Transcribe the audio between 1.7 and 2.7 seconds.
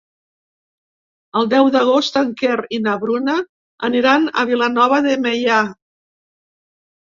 d'agost en Quer